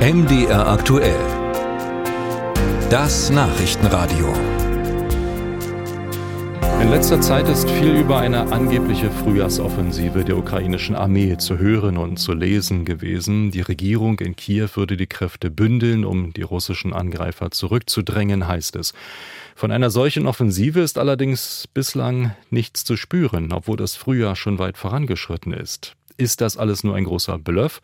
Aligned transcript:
MDR 0.00 0.66
aktuell. 0.66 1.20
Das 2.88 3.28
Nachrichtenradio. 3.28 4.32
In 6.80 6.88
letzter 6.88 7.20
Zeit 7.20 7.46
ist 7.50 7.68
viel 7.68 7.96
über 7.96 8.18
eine 8.18 8.50
angebliche 8.50 9.10
Frühjahrsoffensive 9.10 10.24
der 10.24 10.38
ukrainischen 10.38 10.96
Armee 10.96 11.36
zu 11.36 11.58
hören 11.58 11.98
und 11.98 12.16
zu 12.16 12.32
lesen 12.32 12.86
gewesen. 12.86 13.50
Die 13.50 13.60
Regierung 13.60 14.18
in 14.20 14.36
Kiew 14.36 14.70
würde 14.76 14.96
die 14.96 15.06
Kräfte 15.06 15.50
bündeln, 15.50 16.06
um 16.06 16.32
die 16.32 16.40
russischen 16.44 16.94
Angreifer 16.94 17.50
zurückzudrängen, 17.50 18.48
heißt 18.48 18.76
es. 18.76 18.94
Von 19.54 19.70
einer 19.70 19.90
solchen 19.90 20.26
Offensive 20.26 20.80
ist 20.80 20.96
allerdings 20.96 21.68
bislang 21.74 22.34
nichts 22.48 22.84
zu 22.84 22.96
spüren, 22.96 23.52
obwohl 23.52 23.76
das 23.76 23.96
Frühjahr 23.96 24.34
schon 24.34 24.58
weit 24.58 24.78
vorangeschritten 24.78 25.52
ist. 25.52 25.94
Ist 26.16 26.40
das 26.40 26.56
alles 26.56 26.84
nur 26.84 26.96
ein 26.96 27.04
großer 27.04 27.38
Bluff? 27.38 27.82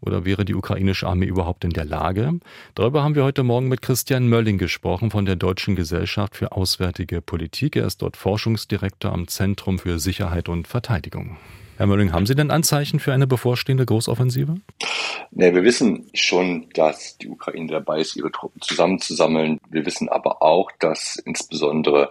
Oder 0.00 0.24
wäre 0.24 0.44
die 0.44 0.54
ukrainische 0.54 1.06
Armee 1.06 1.26
überhaupt 1.26 1.64
in 1.64 1.70
der 1.70 1.84
Lage? 1.84 2.38
Darüber 2.74 3.02
haben 3.02 3.14
wir 3.14 3.24
heute 3.24 3.42
Morgen 3.42 3.68
mit 3.68 3.82
Christian 3.82 4.28
Mölling 4.28 4.58
gesprochen 4.58 5.10
von 5.10 5.24
der 5.24 5.36
Deutschen 5.36 5.76
Gesellschaft 5.76 6.36
für 6.36 6.52
Auswärtige 6.52 7.20
Politik. 7.20 7.76
Er 7.76 7.86
ist 7.86 8.02
dort 8.02 8.16
Forschungsdirektor 8.16 9.12
am 9.12 9.28
Zentrum 9.28 9.78
für 9.78 9.98
Sicherheit 9.98 10.48
und 10.48 10.68
Verteidigung. 10.68 11.36
Herr 11.78 11.86
Mölling, 11.86 12.12
haben 12.12 12.26
Sie 12.26 12.34
denn 12.34 12.50
Anzeichen 12.50 12.98
für 12.98 13.12
eine 13.12 13.28
bevorstehende 13.28 13.86
Großoffensive? 13.86 14.56
Nee, 15.30 15.54
wir 15.54 15.62
wissen 15.62 16.10
schon, 16.12 16.68
dass 16.74 17.18
die 17.18 17.28
Ukraine 17.28 17.70
dabei 17.70 18.00
ist, 18.00 18.16
ihre 18.16 18.32
Truppen 18.32 18.60
zusammenzusammeln. 18.60 19.60
Wir 19.70 19.86
wissen 19.86 20.08
aber 20.08 20.42
auch, 20.42 20.72
dass 20.80 21.16
insbesondere 21.24 22.10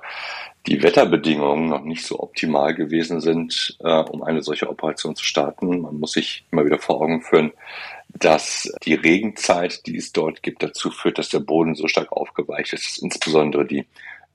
die 0.68 0.84
Wetterbedingungen 0.84 1.70
noch 1.70 1.84
nicht 1.84 2.06
so 2.06 2.20
optimal 2.20 2.76
gewesen 2.76 3.22
sind, 3.22 3.78
äh, 3.80 4.02
um 4.02 4.22
eine 4.22 4.44
solche 4.44 4.70
Operation 4.70 5.16
zu 5.16 5.24
starten. 5.24 5.82
Man 5.82 6.00
muss 6.00 6.12
sich 6.12 6.46
immer 6.52 6.66
wieder 6.66 6.78
vor 6.78 7.02
Augen 7.02 7.22
führen, 7.22 7.54
dass 8.10 8.72
die 8.84 8.94
Regenzeit, 8.94 9.88
die 9.88 9.96
es 9.96 10.12
dort 10.12 10.44
gibt, 10.44 10.62
dazu 10.64 10.92
führt, 10.92 11.18
dass 11.18 11.30
der 11.30 11.40
Boden 11.40 11.76
so 11.76 11.88
stark 11.88 12.12
aufgeweicht 12.12 12.74
ist, 12.74 12.86
dass 12.86 12.98
insbesondere 12.98 13.66
die 13.66 13.86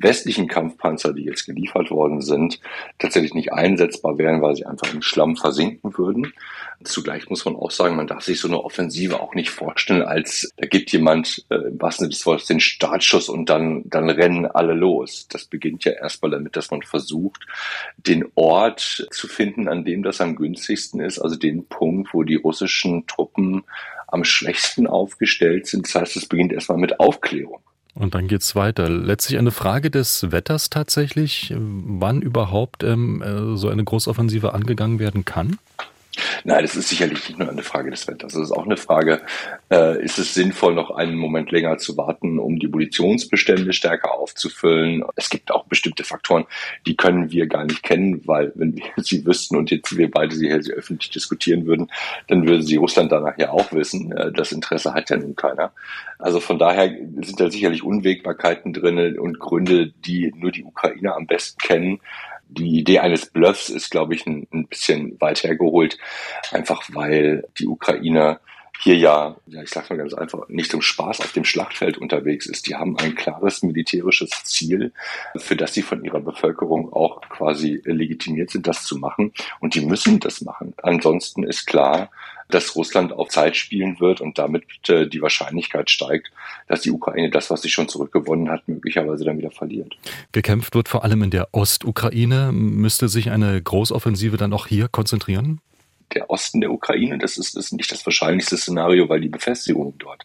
westlichen 0.03 0.48
Kampfpanzer, 0.48 1.12
die 1.12 1.25
jetzt 1.25 1.47
geliefert 1.47 1.91
worden 1.91 2.20
sind, 2.20 2.61
tatsächlich 2.98 3.34
nicht 3.34 3.53
einsetzbar 3.53 4.19
wären, 4.19 4.42
weil 4.42 4.56
sie 4.56 4.67
einfach 4.67 4.92
im 4.92 5.03
Schlamm 5.03 5.36
versinken 5.36 5.97
würden. 5.97 6.33
Zugleich 6.84 7.31
muss 7.31 7.44
man 7.44 7.55
auch 7.55 7.70
sagen, 7.70 7.97
man 7.97 8.06
darf 8.06 8.25
sich 8.25 8.41
so 8.41 8.48
eine 8.48 8.62
Offensive 8.62 9.20
auch 9.20 9.34
nicht 9.34 9.50
vorstellen, 9.50 10.03
als 10.03 10.50
da 10.56 10.67
gibt 10.67 10.91
jemand 10.92 11.44
äh, 11.48 11.55
im 11.55 11.81
wahrsten 11.81 12.11
des 12.11 12.27
Wortes 12.27 12.47
den 12.47 12.61
Startschuss 12.61 13.28
und 13.28 13.48
dann, 13.48 13.83
dann 13.84 14.11
rennen 14.11 14.47
alle 14.47 14.75
los. 14.75 15.28
Das 15.28 15.44
beginnt 15.44 15.84
ja 15.84 15.92
erstmal 15.92 16.33
damit, 16.33 16.56
dass 16.56 16.70
man 16.70 16.83
versucht, 16.83 17.47
den 17.97 18.25
Ort 18.34 19.06
zu 19.11 19.28
finden, 19.28 19.69
an 19.69 19.84
dem 19.84 20.03
das 20.03 20.20
am 20.20 20.34
günstigsten 20.34 21.00
ist, 21.00 21.20
also 21.20 21.37
den 21.37 21.66
Punkt, 21.66 22.12
wo 22.12 22.25
die 22.25 22.37
russischen 22.37 23.06
Truppen 23.06 23.62
am 24.09 24.25
schwächsten 24.25 24.87
aufgestellt 24.87 25.66
sind. 25.66 25.87
Das 25.87 25.94
heißt, 25.94 26.16
es 26.16 26.27
beginnt 26.27 26.53
erstmal 26.53 26.78
mit 26.78 27.00
Aufklärung. 27.00 27.61
Und 27.94 28.14
dann 28.14 28.26
geht's 28.26 28.56
weiter. 28.56 28.88
Letztlich 28.88 29.38
eine 29.38 29.50
Frage 29.50 29.90
des 29.90 30.32
Wetters 30.32 30.70
tatsächlich, 30.70 31.54
wann 31.56 32.22
überhaupt 32.22 32.82
ähm, 32.84 33.22
äh, 33.22 33.56
so 33.56 33.68
eine 33.68 33.84
Großoffensive 33.84 34.54
angegangen 34.54 34.98
werden 34.98 35.24
kann? 35.24 35.58
Nein, 36.44 36.62
das 36.62 36.74
ist 36.74 36.88
sicherlich 36.88 37.28
nicht 37.28 37.38
nur 37.38 37.48
eine 37.48 37.62
Frage 37.62 37.90
des 37.90 38.08
Wetters. 38.08 38.34
Es 38.34 38.44
ist 38.44 38.52
auch 38.52 38.64
eine 38.64 38.76
Frage, 38.76 39.20
äh, 39.70 40.02
ist 40.02 40.18
es 40.18 40.34
sinnvoll, 40.34 40.74
noch 40.74 40.90
einen 40.90 41.16
Moment 41.16 41.50
länger 41.50 41.78
zu 41.78 41.96
warten, 41.96 42.38
um 42.38 42.58
die 42.58 42.68
Munitionsbestände 42.68 43.72
stärker 43.72 44.12
aufzufüllen? 44.12 45.04
Es 45.16 45.30
gibt 45.30 45.52
auch 45.52 45.64
bestimmte 45.66 46.04
Faktoren, 46.04 46.44
die 46.86 46.96
können 46.96 47.30
wir 47.30 47.46
gar 47.46 47.64
nicht 47.64 47.82
kennen, 47.82 48.22
weil 48.26 48.52
wenn 48.56 48.76
wir 48.76 48.84
sie 48.96 49.24
wüssten 49.24 49.56
und 49.56 49.70
jetzt 49.70 49.96
wir 49.96 50.10
beide 50.10 50.34
sie 50.34 50.48
hier 50.48 50.74
öffentlich 50.74 51.10
diskutieren 51.10 51.66
würden, 51.66 51.90
dann 52.28 52.46
würde 52.46 52.62
sie 52.62 52.76
Russland 52.76 53.12
danach 53.12 53.38
ja 53.38 53.50
auch 53.50 53.72
wissen. 53.72 54.12
Äh, 54.12 54.32
das 54.32 54.52
Interesse 54.52 54.94
hat 54.94 55.10
ja 55.10 55.16
nun 55.16 55.36
keiner. 55.36 55.72
Also 56.18 56.40
von 56.40 56.58
daher 56.58 56.88
sind 57.22 57.40
da 57.40 57.50
sicherlich 57.50 57.82
Unwägbarkeiten 57.82 58.72
drin 58.72 59.18
und 59.18 59.38
Gründe, 59.38 59.92
die 60.04 60.32
nur 60.36 60.50
die 60.50 60.64
Ukrainer 60.64 61.16
am 61.16 61.26
besten 61.26 61.58
kennen 61.58 62.00
die 62.58 62.78
Idee 62.78 63.00
eines 63.00 63.26
Bluffs 63.26 63.68
ist, 63.68 63.90
glaube 63.90 64.14
ich, 64.14 64.26
ein, 64.26 64.46
ein 64.52 64.66
bisschen 64.66 65.20
weit 65.20 65.42
hergeholt, 65.42 65.98
einfach 66.50 66.82
weil 66.92 67.48
die 67.58 67.66
Ukraine 67.66 68.40
hier 68.82 68.96
ja, 68.96 69.36
ja, 69.46 69.62
ich 69.62 69.70
sage 69.70 69.86
mal 69.90 69.98
ganz 69.98 70.12
einfach, 70.12 70.48
nicht 70.48 70.70
zum 70.70 70.82
Spaß 70.82 71.20
auf 71.20 71.32
dem 71.32 71.44
Schlachtfeld 71.44 71.98
unterwegs 71.98 72.46
ist. 72.46 72.66
Die 72.66 72.74
haben 72.74 72.98
ein 72.98 73.14
klares 73.14 73.62
militärisches 73.62 74.30
Ziel, 74.42 74.92
für 75.36 75.54
das 75.54 75.74
sie 75.74 75.82
von 75.82 76.04
ihrer 76.04 76.20
Bevölkerung 76.20 76.92
auch 76.92 77.20
quasi 77.28 77.80
legitimiert 77.84 78.50
sind, 78.50 78.66
das 78.66 78.82
zu 78.82 78.98
machen. 78.98 79.32
Und 79.60 79.76
die 79.76 79.86
müssen 79.86 80.19
das 80.19 80.40
machen. 80.40 80.74
Ansonsten 80.82 81.44
ist 81.44 81.66
klar, 81.66 82.10
dass 82.54 82.76
Russland 82.76 83.12
auf 83.12 83.28
Zeit 83.28 83.56
spielen 83.56 83.98
wird 84.00 84.20
und 84.20 84.38
damit 84.38 84.64
äh, 84.88 85.06
die 85.06 85.22
Wahrscheinlichkeit 85.22 85.90
steigt, 85.90 86.30
dass 86.68 86.82
die 86.82 86.90
Ukraine 86.90 87.30
das, 87.30 87.50
was 87.50 87.62
sie 87.62 87.70
schon 87.70 87.88
zurückgewonnen 87.88 88.50
hat, 88.50 88.66
möglicherweise 88.68 89.24
dann 89.24 89.38
wieder 89.38 89.50
verliert. 89.50 89.96
Gekämpft 90.32 90.74
wird 90.74 90.88
vor 90.88 91.04
allem 91.04 91.22
in 91.22 91.30
der 91.30 91.48
Ostukraine. 91.52 92.52
Müsste 92.52 93.08
sich 93.08 93.30
eine 93.30 93.60
Großoffensive 93.60 94.36
dann 94.36 94.52
auch 94.52 94.66
hier 94.66 94.88
konzentrieren? 94.88 95.60
der 96.14 96.30
Osten 96.30 96.60
der 96.60 96.70
Ukraine. 96.70 97.18
Das 97.18 97.38
ist, 97.38 97.56
ist 97.56 97.72
nicht 97.72 97.90
das 97.90 98.04
wahrscheinlichste 98.06 98.56
Szenario, 98.56 99.08
weil 99.08 99.20
die 99.20 99.28
Befestigungen 99.28 99.94
dort 99.98 100.24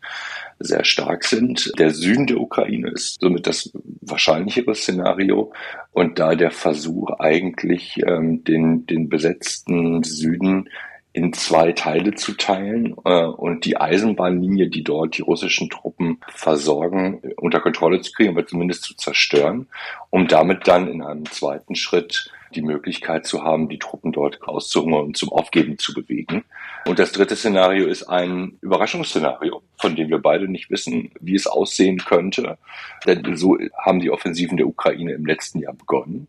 sehr 0.60 0.84
stark 0.84 1.24
sind. 1.24 1.72
Der 1.78 1.92
Süden 1.92 2.28
der 2.28 2.40
Ukraine 2.40 2.90
ist 2.90 3.20
somit 3.22 3.48
das 3.48 3.72
wahrscheinlichere 4.02 4.76
Szenario. 4.76 5.54
Und 5.92 6.20
da 6.20 6.36
der 6.36 6.52
Versuch 6.52 7.12
eigentlich, 7.20 8.02
ähm, 8.06 8.44
den, 8.44 8.86
den 8.86 9.10
besetzten 9.10 10.04
Süden 10.04 10.70
in 11.18 11.34
zwei 11.34 11.72
Teile 11.72 12.14
zu 12.14 12.34
teilen 12.34 12.96
äh, 13.04 13.26
und 13.26 13.66
die 13.66 13.76
Eisenbahnlinie, 13.76 14.70
die 14.70 14.84
dort 14.84 15.18
die 15.18 15.24
russischen 15.24 15.68
Truppen 15.68 16.17
versorgen, 16.34 17.22
unter 17.38 17.60
Kontrolle 17.60 18.02
zu 18.02 18.12
kriegen, 18.12 18.32
aber 18.32 18.46
zumindest 18.46 18.84
zu 18.84 18.96
zerstören, 18.96 19.68
um 20.10 20.28
damit 20.28 20.68
dann 20.68 20.88
in 20.88 21.02
einem 21.02 21.26
zweiten 21.26 21.76
Schritt 21.76 22.32
die 22.56 22.62
Möglichkeit 22.62 23.26
zu 23.26 23.44
haben, 23.44 23.70
die 23.70 23.80
Truppen 23.80 24.12
dort 24.12 24.42
auszuhungern 24.44 25.06
und 25.06 25.18
zum 25.18 25.30
Aufgeben 25.30 25.78
zu 25.78 25.94
bewegen. 25.94 26.44
Und 26.86 27.00
das 27.00 27.12
dritte 27.12 27.36
Szenario 27.36 27.88
ist 27.88 28.04
ein 28.04 28.58
Überraschungsszenario, 28.62 29.62
von 29.78 29.96
dem 29.96 30.10
wir 30.10 30.20
beide 30.20 30.48
nicht 30.48 30.72
wissen, 30.72 31.12
wie 31.20 31.36
es 31.36 31.48
aussehen 31.48 31.98
könnte. 31.98 32.58
Denn 33.06 33.36
so 33.36 33.58
haben 33.78 34.00
die 34.00 34.10
Offensiven 34.10 34.58
der 34.58 34.68
Ukraine 34.68 35.14
im 35.14 35.26
letzten 35.26 35.60
Jahr 35.60 35.74
begonnen. 35.74 36.28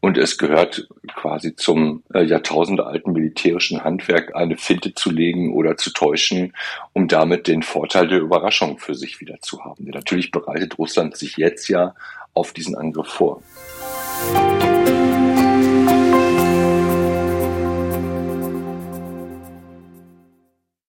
Und 0.00 0.18
es 0.18 0.36
gehört 0.36 0.86
quasi 1.14 1.56
zum 1.56 2.02
äh, 2.12 2.22
jahrtausendealten 2.22 3.14
militärischen 3.14 3.82
Handwerk, 3.82 4.36
eine 4.36 4.58
Finte 4.58 4.92
zu 4.92 5.10
legen 5.10 5.54
oder 5.54 5.78
zu 5.78 5.94
täuschen, 5.94 6.52
um 6.92 7.08
damit 7.08 7.48
den 7.48 7.62
Vorteil 7.62 8.06
der 8.08 8.20
Überraschung 8.20 8.78
für 8.78 8.94
sich 8.94 9.20
wieder 9.20 9.33
zu 9.40 9.64
haben. 9.64 9.84
Natürlich 9.90 10.30
bereitet 10.30 10.78
Russland 10.78 11.16
sich 11.16 11.36
jetzt 11.36 11.68
ja 11.68 11.94
auf 12.34 12.52
diesen 12.52 12.74
Angriff 12.76 13.08
vor. 13.08 13.42